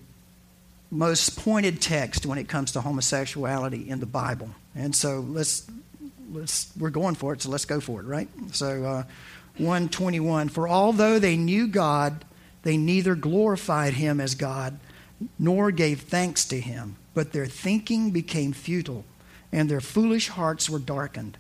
[0.92, 4.50] most pointed text when it comes to homosexuality in the Bible.
[4.76, 5.70] And so let's,
[6.32, 8.28] let's we're going for it, so let's go for it, right?
[8.52, 9.04] So uh,
[9.58, 12.26] 121 For although they knew God,
[12.64, 14.80] they neither glorified him as God
[15.40, 19.06] nor gave thanks to him, but their thinking became futile,
[19.52, 21.38] and their foolish hearts were darkened.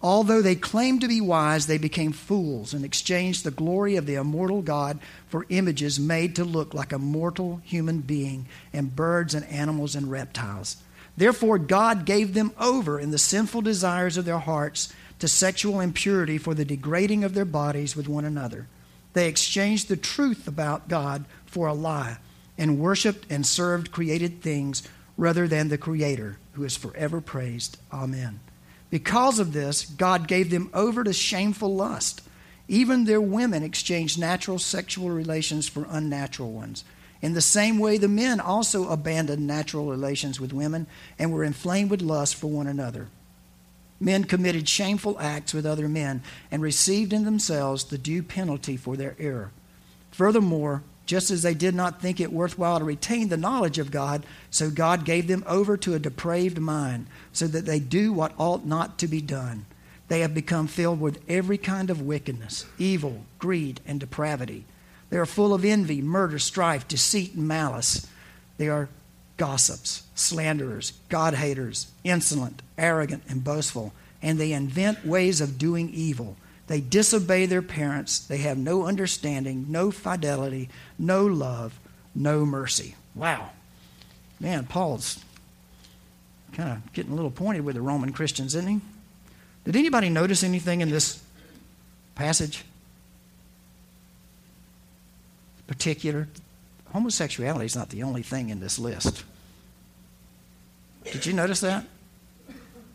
[0.00, 4.16] Although they claimed to be wise, they became fools and exchanged the glory of the
[4.16, 4.98] immortal God
[5.28, 10.10] for images made to look like a mortal human being and birds and animals and
[10.10, 10.78] reptiles.
[11.16, 16.36] Therefore, God gave them over in the sinful desires of their hearts to sexual impurity
[16.36, 18.66] for the degrading of their bodies with one another.
[19.12, 22.16] They exchanged the truth about God for a lie
[22.58, 24.82] and worshiped and served created things
[25.16, 27.78] rather than the Creator, who is forever praised.
[27.92, 28.40] Amen.
[28.90, 32.22] Because of this, God gave them over to shameful lust.
[32.68, 36.84] Even their women exchanged natural sexual relations for unnatural ones.
[37.22, 40.86] In the same way, the men also abandoned natural relations with women
[41.18, 43.08] and were inflamed with lust for one another.
[44.00, 48.96] Men committed shameful acts with other men and received in themselves the due penalty for
[48.96, 49.52] their error.
[50.10, 54.24] Furthermore, Just as they did not think it worthwhile to retain the knowledge of God,
[54.50, 58.64] so God gave them over to a depraved mind, so that they do what ought
[58.64, 59.66] not to be done.
[60.08, 64.64] They have become filled with every kind of wickedness, evil, greed, and depravity.
[65.10, 68.06] They are full of envy, murder, strife, deceit, and malice.
[68.58, 68.88] They are
[69.36, 76.36] gossips, slanderers, God haters, insolent, arrogant, and boastful, and they invent ways of doing evil.
[76.66, 78.18] They disobey their parents.
[78.18, 81.78] They have no understanding, no fidelity, no love,
[82.14, 82.94] no mercy.
[83.14, 83.50] Wow.
[84.40, 85.22] Man, Paul's
[86.52, 88.80] kind of getting a little pointed with the Roman Christians, isn't he?
[89.64, 91.22] Did anybody notice anything in this
[92.14, 92.64] passage?
[95.66, 96.28] Particular?
[96.92, 99.24] Homosexuality is not the only thing in this list.
[101.04, 101.84] Did you notice that?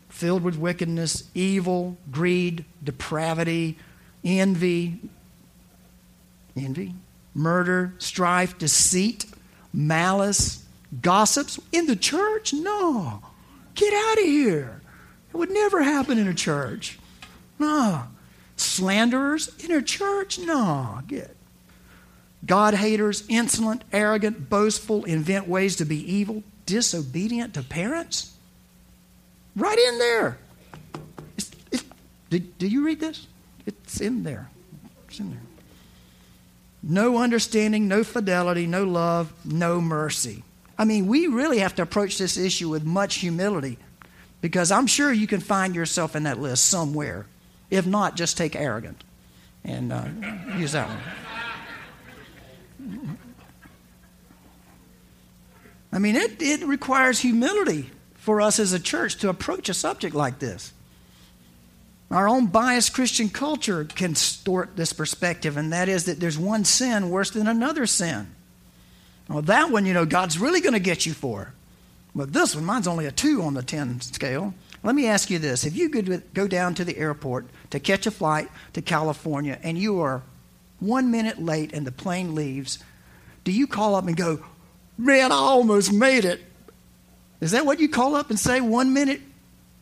[0.08, 3.78] Filled with wickedness, evil, greed, depravity,
[4.24, 4.98] envy,
[6.56, 6.94] envy,
[7.34, 9.26] murder, strife, deceit,
[9.72, 10.64] malice,
[11.02, 12.52] gossips in the church?
[12.52, 13.22] No.
[13.74, 14.80] Get out of here.
[15.30, 16.98] It would never happen in a church.
[17.58, 18.04] No.
[18.56, 20.38] Slanderers in a church?
[20.38, 21.00] No.
[21.06, 21.36] Get.
[22.44, 28.32] God haters, insolent, arrogant, boastful, invent ways to be evil, disobedient to parents?
[29.58, 30.38] Right in there.
[31.36, 31.84] It's, it's,
[32.30, 33.26] did, did you read this?
[33.66, 34.48] It's in there.
[35.08, 35.40] It's in there.
[36.80, 40.44] No understanding, no fidelity, no love, no mercy.
[40.78, 43.78] I mean, we really have to approach this issue with much humility
[44.40, 47.26] because I'm sure you can find yourself in that list somewhere.
[47.68, 49.02] If not, just take arrogant
[49.64, 50.04] and uh,
[50.56, 51.00] use that one.
[55.92, 57.90] I mean, it, it requires humility
[58.28, 60.74] for us as a church to approach a subject like this.
[62.10, 66.66] Our own biased Christian culture can distort this perspective, and that is that there's one
[66.66, 68.26] sin worse than another sin.
[69.30, 71.54] Well, that one, you know, God's really going to get you for.
[72.14, 74.52] But this one, mine's only a two on the 10 scale.
[74.82, 75.64] Let me ask you this.
[75.64, 79.78] If you could go down to the airport to catch a flight to California and
[79.78, 80.20] you are
[80.80, 82.78] one minute late and the plane leaves,
[83.44, 84.44] do you call up and go,
[84.98, 86.42] Man, I almost made it.
[87.40, 89.20] Is that what you call up and say one minute?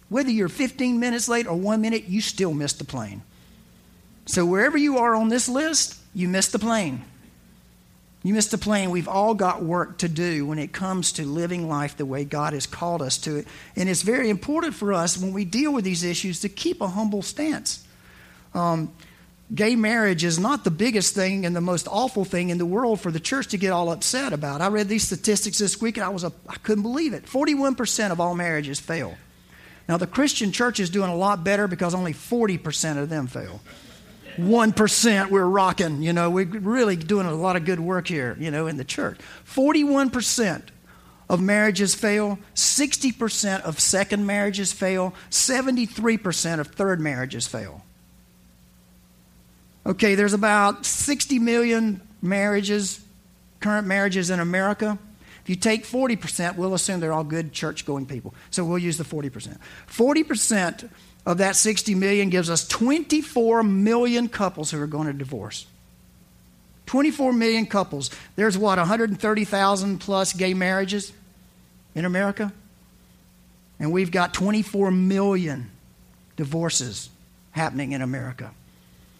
[0.09, 3.23] Whether you're 15 minutes late or one minute, you still missed the plane.
[4.27, 7.05] So wherever you are on this list, you missed the plane.
[8.23, 8.91] You missed the plane.
[8.91, 12.55] We've all got work to do when it comes to living life the way God
[12.55, 13.47] has called us to it.
[13.77, 16.89] And it's very important for us when we deal with these issues to keep a
[16.89, 17.87] humble stance.
[18.53, 18.93] Um,
[19.55, 23.01] gay marriage is not the biggest thing and the most awful thing in the world
[23.01, 24.61] for the church to get all upset about.
[24.61, 27.25] I read these statistics this week and I was a, I couldn't believe it.
[27.27, 29.17] 41% of all marriages fail.
[29.89, 33.61] Now the Christian church is doing a lot better because only 40% of them fail.
[34.37, 38.51] 1% we're rocking, you know, we're really doing a lot of good work here, you
[38.51, 39.19] know, in the church.
[39.47, 40.63] 41%
[41.31, 47.83] of marriages fail, 60% of second marriages fail, 73% of third marriages fail.
[49.87, 53.01] Okay, there's about 60 million marriages,
[53.61, 54.99] current marriages in America.
[55.45, 58.35] If you take 40%, we'll assume they're all good church going people.
[58.51, 59.59] So we'll use the 40%.
[59.89, 60.91] 40%
[61.25, 65.67] of that 60 million gives us 24 million couples who are going to divorce.
[66.87, 68.11] 24 million couples.
[68.35, 71.13] There's what, 130,000 plus gay marriages
[71.95, 72.53] in America?
[73.79, 75.71] And we've got 24 million
[76.37, 77.09] divorces
[77.53, 78.51] happening in America.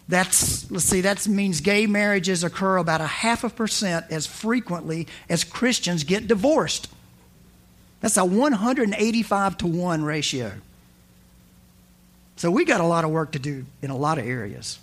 [0.09, 5.07] That's, let's see, that means gay marriages occur about a half a percent as frequently
[5.29, 6.87] as Christians get divorced.
[7.99, 10.53] That's a 185 to 1 ratio.
[12.37, 14.79] So we got a lot of work to do in a lot of areas.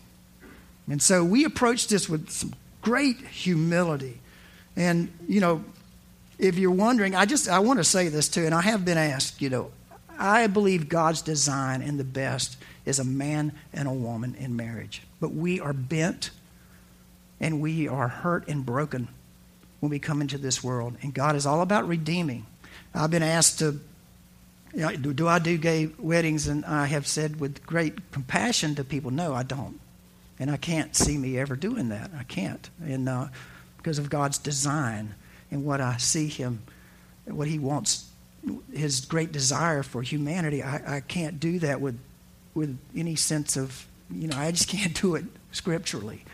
[0.91, 4.21] And so we approach this with some great humility.
[4.77, 5.65] And, you know,
[6.39, 8.99] if you're wondering, I just I want to say this too, and I have been
[8.99, 9.71] asked, you know,
[10.19, 15.03] I believe God's design and the best is a man and a woman in marriage.
[15.25, 16.33] But we are bent
[17.41, 19.09] and we are hurt and broken
[19.81, 20.99] when we come into this world.
[21.01, 22.45] And God is all about redeeming.
[22.95, 23.81] I've been asked to,
[24.75, 26.47] you know, do, do I do gay weddings?
[26.47, 29.81] And I have said with great compassion to people, no, I don't.
[30.39, 32.11] And I can't see me ever doing that.
[32.15, 32.69] I can't.
[32.85, 33.29] And uh,
[33.79, 35.15] because of God's design
[35.51, 36.65] and what I see Him,
[37.25, 38.11] what He wants,
[38.75, 41.99] His great desire for humanity, I, I can't do that with
[42.55, 46.25] with any sense of, you know, I just can't do it scripturally.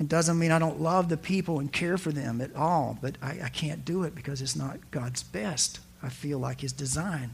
[0.00, 3.16] It doesn't mean I don't love the people and care for them at all, but
[3.20, 5.80] I, I can't do it because it's not God's best.
[6.02, 7.30] I feel like His design.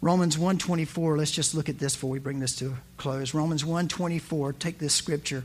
[0.00, 3.34] Romans 1.24, let's just look at this before we bring this to a close.
[3.34, 5.42] Romans 1.24, take this scripture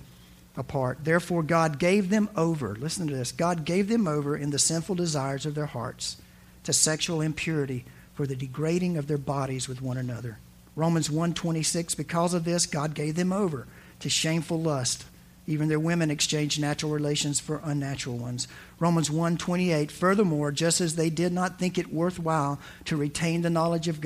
[0.55, 0.99] apart.
[1.03, 2.75] Therefore, God gave them over.
[2.75, 6.17] Listen to this God gave them over in the sinful desires of their hearts
[6.65, 10.37] to sexual impurity for the degrading of their bodies with one another.
[10.75, 13.67] Romans 1:26 because of this God gave them over
[13.99, 15.05] to shameful lust
[15.45, 18.47] even their women exchanged natural relations for unnatural ones.
[18.79, 23.87] Romans 1:28 Furthermore, just as they did not think it worthwhile to retain the knowledge
[23.87, 23.99] of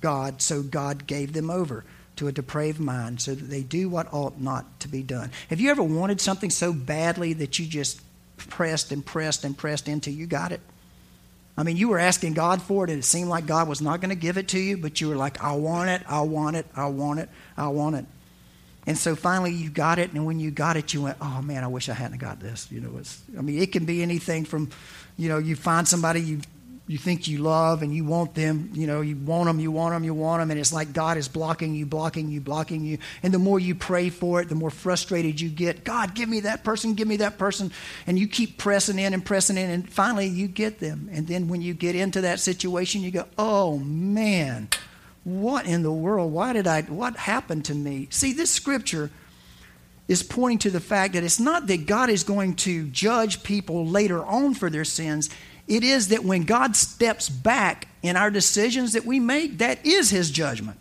[0.00, 1.84] God, so God gave them over
[2.16, 5.30] to a depraved mind so that they do what ought not to be done.
[5.50, 8.00] Have you ever wanted something so badly that you just
[8.36, 10.60] pressed and pressed and pressed until you got it?
[11.58, 14.00] I mean, you were asking God for it and it seemed like God was not
[14.00, 16.54] going to give it to you, but you were like, I want it, I want
[16.54, 18.04] it, I want it, I want it.
[18.86, 21.62] And so finally you got it, and when you got it, you went, "Oh man,
[21.62, 24.46] I wish I hadn't got this." You know, it's, I mean, it can be anything
[24.46, 24.70] from,
[25.18, 26.40] you know, you find somebody you
[26.88, 29.94] you think you love and you want them, you know, you want them, you want
[29.94, 32.96] them, you want them, and it's like God is blocking you, blocking you, blocking you.
[33.22, 35.84] And the more you pray for it, the more frustrated you get.
[35.84, 37.70] God, give me that person, give me that person.
[38.06, 41.10] And you keep pressing in and pressing in, and finally you get them.
[41.12, 44.68] And then when you get into that situation, you go, oh man,
[45.24, 46.32] what in the world?
[46.32, 48.08] Why did I, what happened to me?
[48.10, 49.10] See, this scripture
[50.08, 53.84] is pointing to the fact that it's not that God is going to judge people
[53.84, 55.28] later on for their sins.
[55.68, 60.10] It is that when God steps back in our decisions that we make, that is
[60.10, 60.78] his judgment.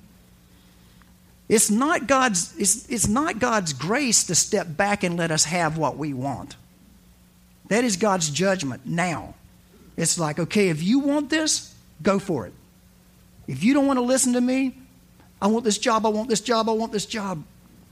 [1.50, 5.78] It's not God's, it's, it's not God's grace to step back and let us have
[5.78, 6.56] what we want.
[7.68, 9.36] That is God's judgment now.
[9.98, 12.54] It's like, okay, if you want this, go for it.
[13.48, 14.78] If you don't want to listen to me,
[15.42, 17.44] I want this job, I want this job, I want this job.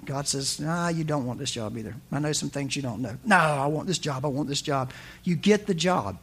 [0.05, 1.95] God says, Nah, you don't want this job either.
[2.11, 3.17] I know some things you don't know.
[3.25, 4.91] No, I want this job, I want this job.
[5.23, 6.17] You get the job.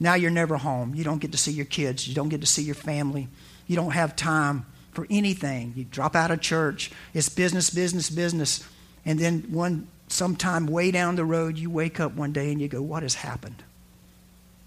[0.00, 0.94] Now you're never home.
[0.94, 3.28] You don't get to see your kids, you don't get to see your family,
[3.66, 5.72] you don't have time for anything.
[5.76, 6.90] You drop out of church.
[7.14, 8.66] It's business, business, business.
[9.04, 12.68] And then one sometime way down the road, you wake up one day and you
[12.68, 13.62] go, What has happened?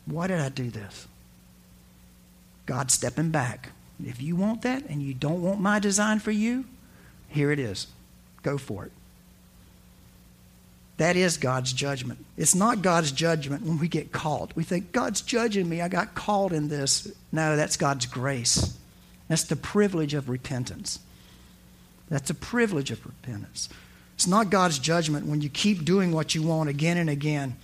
[0.05, 1.07] Why did I do this?
[2.65, 3.69] God stepping back
[4.05, 6.65] if you want that and you don't want my design for you,
[7.27, 7.87] here it is.
[8.43, 8.91] Go for it.
[11.01, 12.23] That is God's judgment.
[12.37, 14.53] It's not God's judgment when we get called.
[14.55, 15.81] We think, God's judging me.
[15.81, 17.11] I got called in this.
[17.31, 18.77] No, that's God's grace.
[19.27, 20.99] That's the privilege of repentance.
[22.07, 23.67] That's a privilege of repentance.
[24.13, 27.55] It's not God's judgment when you keep doing what you want again and again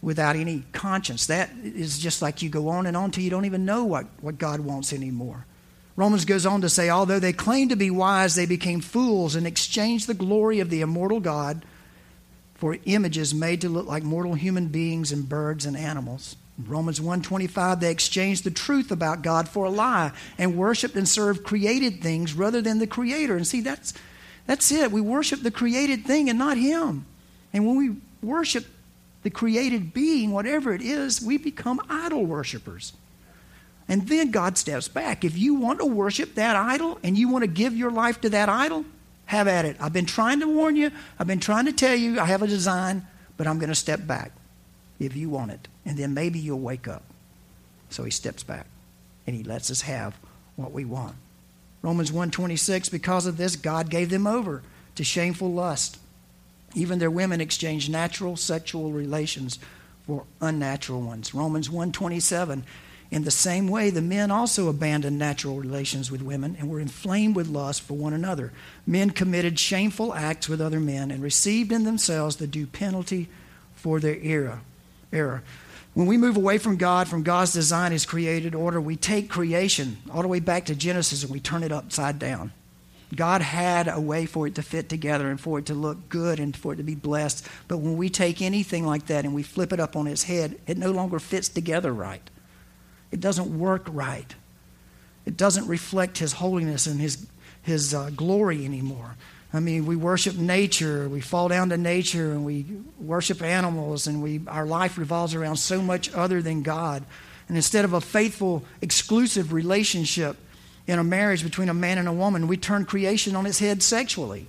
[0.00, 1.26] without any conscience.
[1.26, 4.06] That is just like you go on and on till you don't even know what,
[4.20, 5.46] what God wants anymore.
[5.96, 9.48] Romans goes on to say, although they claimed to be wise, they became fools and
[9.48, 11.64] exchanged the glory of the immortal God
[12.54, 16.36] for images made to look like mortal human beings and birds and animals.
[16.58, 21.08] In Romans 1:25 they exchanged the truth about God for a lie and worshiped and
[21.08, 23.36] served created things rather than the creator.
[23.36, 23.92] And see that's
[24.46, 24.92] that's it.
[24.92, 27.06] We worship the created thing and not him.
[27.52, 28.66] And when we worship
[29.22, 32.92] the created being, whatever it is, we become idol worshippers.
[33.88, 35.24] And then God steps back.
[35.24, 38.30] If you want to worship that idol and you want to give your life to
[38.30, 38.84] that idol,
[39.26, 39.76] have at it.
[39.80, 42.46] I've been trying to warn you, I've been trying to tell you, I have a
[42.46, 43.06] design,
[43.36, 44.32] but I'm going to step back
[44.98, 45.68] if you want it.
[45.84, 47.02] And then maybe you'll wake up.
[47.90, 48.66] So he steps back
[49.26, 50.16] and he lets us have
[50.56, 51.16] what we want.
[51.82, 54.62] Romans 1:26 because of this God gave them over
[54.94, 55.98] to shameful lust.
[56.74, 59.58] Even their women exchanged natural sexual relations
[60.06, 61.34] for unnatural ones.
[61.34, 62.64] Romans 1:27
[63.14, 67.36] in the same way, the men also abandoned natural relations with women and were inflamed
[67.36, 68.52] with lust for one another.
[68.88, 73.28] Men committed shameful acts with other men and received in themselves the due penalty
[73.76, 74.62] for their error.
[75.12, 75.44] error.
[75.94, 79.98] When we move away from God, from God's design, His created order, we take creation
[80.12, 82.50] all the way back to Genesis and we turn it upside down.
[83.14, 86.40] God had a way for it to fit together and for it to look good
[86.40, 87.46] and for it to be blessed.
[87.68, 90.58] But when we take anything like that and we flip it up on its head,
[90.66, 92.28] it no longer fits together right.
[93.14, 94.34] It doesn't work right.
[95.24, 97.24] It doesn't reflect His holiness and His,
[97.62, 99.14] his uh, glory anymore.
[99.52, 102.66] I mean, we worship nature, we fall down to nature, and we
[102.98, 107.04] worship animals, and we, our life revolves around so much other than God.
[107.46, 110.36] And instead of a faithful, exclusive relationship
[110.88, 113.80] in a marriage between a man and a woman, we turn creation on its head
[113.80, 114.48] sexually.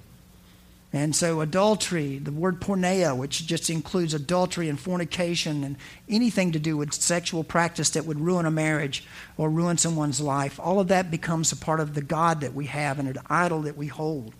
[0.93, 5.75] And so, adultery, the word porneia, which just includes adultery and fornication and
[6.07, 9.03] anything to do with sexual practice that would ruin a marriage
[9.35, 12.67] or ruin someone's life, all of that becomes a part of the God that we
[12.67, 14.33] have and an idol that we hold.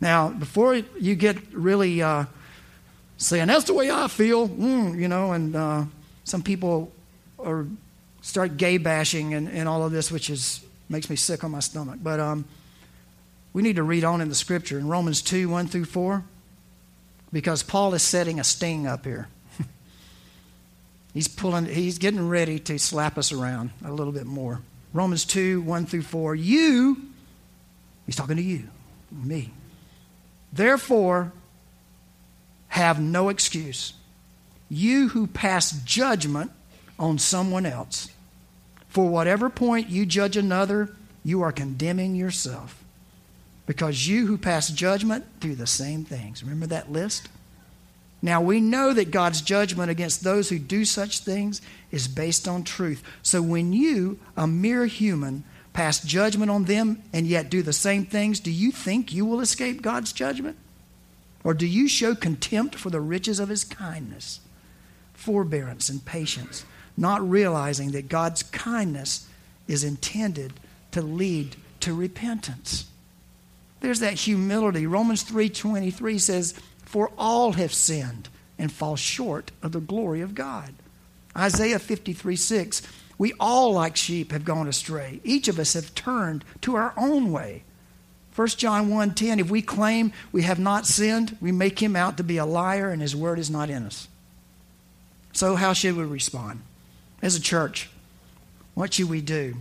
[0.00, 2.26] Now, before you get really uh,
[3.16, 5.84] saying, that's the way I feel, mm, you know, and uh,
[6.24, 6.92] some people
[7.38, 7.66] are,
[8.22, 11.60] start gay bashing and, and all of this, which is, makes me sick on my
[11.60, 11.98] stomach.
[12.00, 12.44] But, um,
[13.52, 16.24] we need to read on in the scripture in Romans 2 1 through 4.
[17.32, 19.28] because Paul is setting a sting up here.
[21.14, 24.60] he's pulling, he's getting ready to slap us around a little bit more.
[24.92, 26.34] Romans 2 1 through 4.
[26.34, 27.00] You,
[28.06, 28.68] he's talking to you,
[29.10, 29.52] me.
[30.52, 31.32] Therefore,
[32.68, 33.94] have no excuse.
[34.68, 36.52] You who pass judgment
[36.98, 38.10] on someone else.
[38.88, 40.94] For whatever point you judge another,
[41.24, 42.79] you are condemning yourself.
[43.70, 46.42] Because you who pass judgment do the same things.
[46.42, 47.28] Remember that list?
[48.20, 51.62] Now we know that God's judgment against those who do such things
[51.92, 53.00] is based on truth.
[53.22, 58.04] So when you, a mere human, pass judgment on them and yet do the same
[58.04, 60.56] things, do you think you will escape God's judgment?
[61.44, 64.40] Or do you show contempt for the riches of his kindness,
[65.14, 66.64] forbearance, and patience,
[66.96, 69.28] not realizing that God's kindness
[69.68, 70.54] is intended
[70.90, 72.89] to lead to repentance?
[73.80, 74.86] There's that humility.
[74.86, 76.54] Romans 3:23 says,
[76.84, 78.28] "For all have sinned
[78.58, 80.74] and fall short of the glory of God."
[81.36, 82.82] Isaiah 53 6,
[83.16, 85.20] we all like sheep have gone astray.
[85.24, 87.64] Each of us have turned to our own way.
[88.34, 92.24] 1 John 1:10 If we claim we have not sinned, we make him out to
[92.24, 94.08] be a liar and his word is not in us.
[95.32, 96.62] So how should we respond?
[97.22, 97.90] As a church,
[98.74, 99.56] what should we do?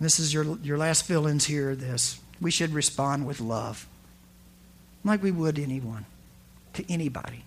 [0.00, 2.18] This is your, your last fill-ins here this.
[2.42, 3.86] We should respond with love.
[5.04, 6.04] Like we would anyone,
[6.74, 7.44] to anybody.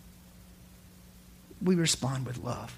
[1.61, 2.77] We respond with love.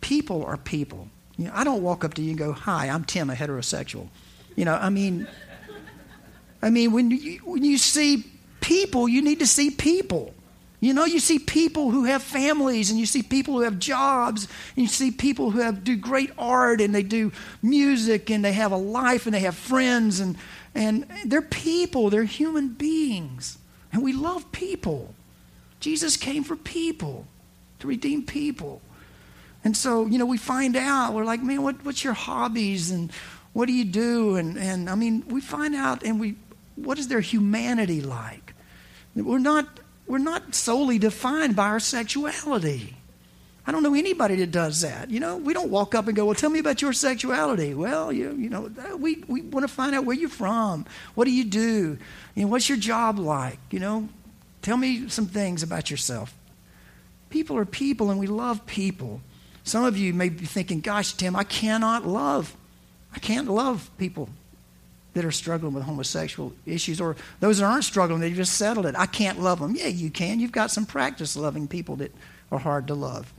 [0.00, 1.08] People are people.
[1.36, 4.08] You know, I don't walk up to you and go, "Hi, I'm Tim, a heterosexual."
[4.56, 5.26] You know, I mean,
[6.62, 8.24] I mean, when you, when you see
[8.60, 10.34] people, you need to see people.
[10.80, 14.48] You know, you see people who have families and you see people who have jobs
[14.76, 18.52] and you see people who have do great art and they do music and they
[18.52, 20.36] have a life and they have friends and
[20.74, 23.58] and they're people, they're human beings.
[23.92, 25.14] And we love people.
[25.80, 27.26] Jesus came for people,
[27.80, 28.80] to redeem people.
[29.64, 33.10] And so, you know, we find out, we're like, man, what, what's your hobbies and
[33.52, 34.36] what do you do?
[34.36, 36.36] And, and I mean, we find out and we
[36.76, 38.54] what is their humanity like?
[39.14, 42.96] We're not, we're not solely defined by our sexuality.
[43.66, 45.10] I don't know anybody that does that.
[45.10, 48.12] You know, we don't walk up and go, "Well, tell me about your sexuality." Well,
[48.12, 50.86] you, you know, we, we want to find out where you're from.
[51.14, 51.98] What do you do?
[52.34, 53.58] You know, what's your job like?
[53.70, 54.08] You know,
[54.62, 56.34] tell me some things about yourself.
[57.28, 59.20] People are people, and we love people.
[59.62, 62.56] Some of you may be thinking, "Gosh, Tim, I cannot love.
[63.14, 64.30] I can't love people
[65.14, 68.94] that are struggling with homosexual issues or those that aren't struggling, they just settled it.
[68.96, 69.74] I can't love them.
[69.74, 70.38] Yeah, you can.
[70.38, 72.14] You've got some practice loving people that
[72.52, 73.32] are hard to love.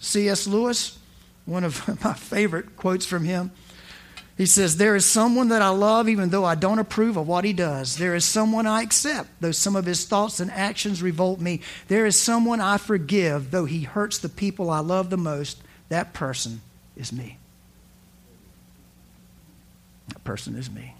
[0.00, 0.46] C.S.
[0.46, 0.98] Lewis,
[1.44, 3.50] one of my favorite quotes from him,
[4.36, 7.44] he says, There is someone that I love even though I don't approve of what
[7.44, 7.96] he does.
[7.96, 11.60] There is someone I accept though some of his thoughts and actions revolt me.
[11.88, 15.62] There is someone I forgive though he hurts the people I love the most.
[15.88, 16.60] That person
[16.96, 17.38] is me.
[20.08, 20.94] That person is me.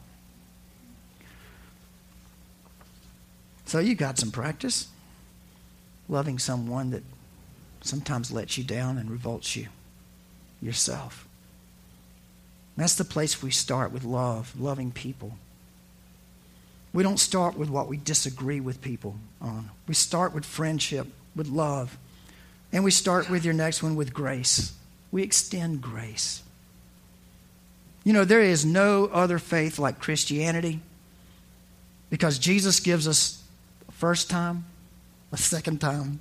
[3.67, 4.89] So you got some practice
[6.09, 7.03] loving someone that
[7.87, 9.69] sometimes lets you down and revolts you
[10.61, 11.27] yourself.
[12.77, 15.39] That's the place we start with love, loving people.
[16.93, 19.71] We don't start with what we disagree with people on.
[19.87, 21.97] We start with friendship, with love.
[22.73, 24.75] And we start with your next one with grace.
[25.11, 26.43] We extend grace.
[28.05, 30.81] You know, there is no other faith like Christianity
[32.11, 33.43] because Jesus gives us
[33.89, 34.67] a First time,
[35.33, 36.21] a second time,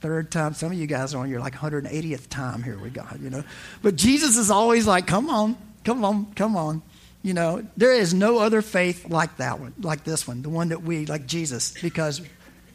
[0.00, 0.54] third time.
[0.54, 3.44] Some of you guys are on your like 180th time here with God, you know.
[3.82, 6.82] But Jesus is always like, come on, come on, come on.
[7.22, 10.70] You know, there is no other faith like that one, like this one, the one
[10.70, 12.22] that we, like Jesus, because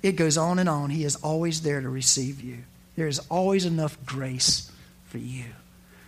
[0.03, 0.91] it goes on and on.
[0.91, 2.59] He is always there to receive you.
[2.95, 4.71] There is always enough grace
[5.05, 5.45] for you.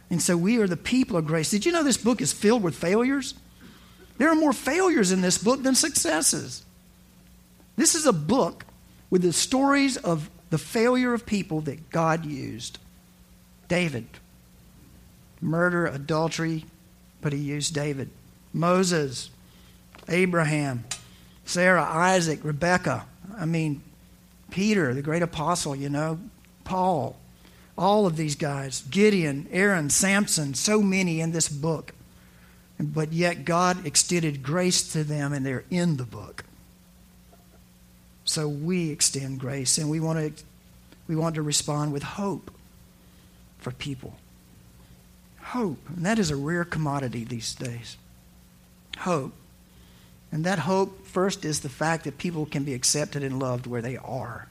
[0.09, 1.49] And so we are the people of grace.
[1.49, 3.33] Did you know this book is filled with failures?
[4.19, 6.63] There are more failures in this book than successes.
[7.75, 8.65] This is a book
[9.09, 12.79] with the stories of the failure of people that God used.
[13.67, 14.07] David,
[15.41, 16.65] murder, adultery,
[17.21, 18.09] but he used David.
[18.53, 19.29] Moses,
[20.07, 20.85] Abraham,
[21.45, 23.05] Sarah, Isaac, Rebecca.
[23.37, 23.81] I mean,
[24.51, 26.19] Peter, the great apostle, you know,
[26.63, 27.17] Paul,
[27.77, 31.93] all of these guys, Gideon, Aaron, Samson, so many in this book.
[32.79, 36.43] But yet God extended grace to them and they're in the book.
[38.27, 40.43] So we extend grace and we want to
[41.07, 42.51] we want to respond with hope
[43.57, 44.17] for people.
[45.41, 45.79] Hope.
[45.95, 47.95] And that is a rare commodity these days.
[48.99, 49.33] Hope.
[50.29, 53.81] And that hope, first, is the fact that people can be accepted and loved where
[53.81, 54.49] they are.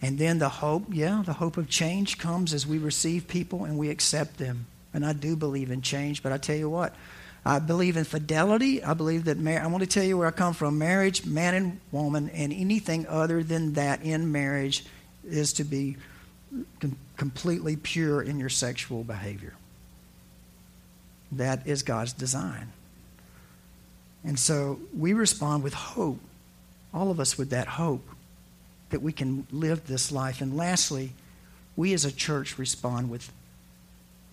[0.00, 3.76] And then the hope, yeah, the hope of change comes as we receive people and
[3.76, 4.64] we accept them.
[4.94, 6.94] And I do believe in change, but I tell you what,
[7.44, 8.82] I believe in fidelity.
[8.82, 10.78] I believe that mar- I want to tell you where I come from.
[10.78, 14.84] Marriage, man and woman, and anything other than that in marriage
[15.26, 15.96] is to be
[16.80, 19.54] com- completely pure in your sexual behavior.
[21.32, 22.72] That is God's design.
[24.24, 26.20] And so we respond with hope,
[26.92, 28.06] all of us with that hope
[28.90, 30.40] that we can live this life.
[30.40, 31.12] And lastly,
[31.76, 33.30] we as a church respond with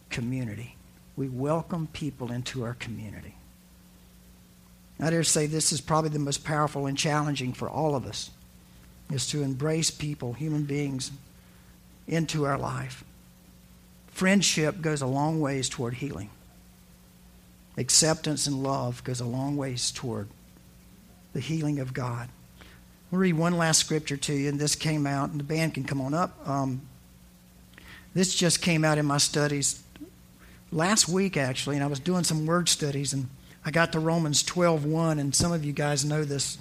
[0.09, 0.76] community.
[1.17, 3.35] We welcome people into our community.
[4.99, 8.29] I dare say this is probably the most powerful and challenging for all of us
[9.11, 11.11] is to embrace people, human beings,
[12.07, 13.03] into our life.
[14.09, 16.29] Friendship goes a long ways toward healing.
[17.77, 20.27] Acceptance and love goes a long ways toward
[21.33, 22.29] the healing of God.
[23.09, 25.83] We'll read one last scripture to you, and this came out, and the band can
[25.83, 26.47] come on up.
[26.47, 26.81] Um,
[28.13, 29.81] this just came out in my studies
[30.71, 33.27] last week, actually, and I was doing some word studies, and
[33.65, 36.57] I got to Romans 12.1, and some of you guys know this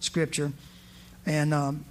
[0.00, 0.52] scripture.
[1.24, 1.84] And um,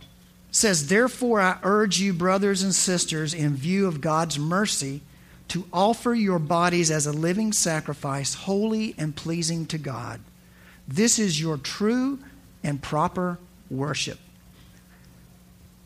[0.52, 5.02] says, Therefore I urge you, brothers and sisters, in view of God's mercy,
[5.50, 10.22] to offer your bodies as a living sacrifice, holy and pleasing to God.
[10.88, 12.20] This is your true
[12.64, 13.38] and proper
[13.70, 14.20] worship.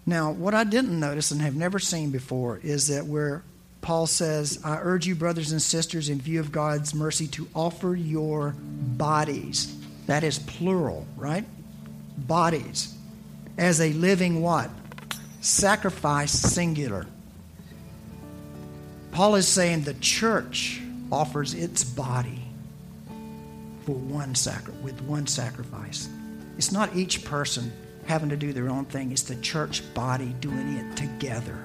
[0.05, 3.43] Now, what I didn't notice and have never seen before is that where
[3.81, 7.95] Paul says, I urge you, brothers and sisters, in view of God's mercy, to offer
[7.95, 9.75] your bodies.
[10.07, 11.45] That is plural, right?
[12.17, 12.93] Bodies.
[13.57, 14.69] As a living what?
[15.41, 17.07] Sacrifice singular.
[19.11, 22.43] Paul is saying the church offers its body
[23.85, 26.07] for one sacri- with one sacrifice.
[26.57, 27.71] It's not each person
[28.05, 31.57] having to do their own thing, it's the church body doing it together.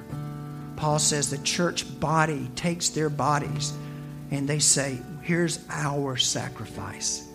[0.85, 3.73] Paul says the church body takes their bodies
[4.31, 7.27] and they say, Here's our sacrifice.